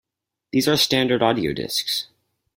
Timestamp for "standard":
0.77-1.21